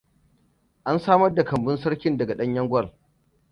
An 0.85 0.97
samar 0.99 1.35
da 1.35 1.45
kambun 1.45 1.77
sarkin 1.77 2.17
daga 2.19 2.35
ɗanyen 2.35 2.67
gwal. 2.69 2.93